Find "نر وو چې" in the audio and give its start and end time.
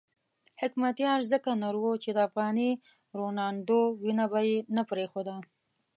1.61-2.09